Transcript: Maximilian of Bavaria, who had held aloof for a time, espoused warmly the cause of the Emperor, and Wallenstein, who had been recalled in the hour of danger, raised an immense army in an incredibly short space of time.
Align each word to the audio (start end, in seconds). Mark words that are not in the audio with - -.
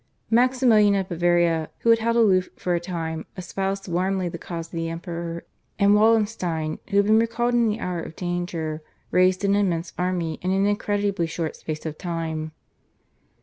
Maximilian 0.31 0.95
of 0.95 1.09
Bavaria, 1.09 1.69
who 1.81 1.91
had 1.91 1.99
held 1.99 2.15
aloof 2.15 2.49
for 2.55 2.73
a 2.73 2.79
time, 2.79 3.27
espoused 3.37 3.87
warmly 3.87 4.27
the 4.27 4.39
cause 4.39 4.65
of 4.65 4.71
the 4.71 4.89
Emperor, 4.89 5.43
and 5.77 5.93
Wallenstein, 5.93 6.79
who 6.89 6.97
had 6.97 7.05
been 7.05 7.19
recalled 7.19 7.53
in 7.53 7.69
the 7.69 7.79
hour 7.79 8.01
of 8.01 8.15
danger, 8.15 8.81
raised 9.11 9.45
an 9.45 9.53
immense 9.53 9.93
army 9.99 10.39
in 10.41 10.49
an 10.49 10.65
incredibly 10.65 11.27
short 11.27 11.55
space 11.55 11.85
of 11.85 11.99
time. 11.99 12.51